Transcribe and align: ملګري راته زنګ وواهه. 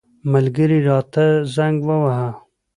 ملګري 0.31 0.79
راته 0.89 1.25
زنګ 1.55 1.75
وواهه. 1.87 2.29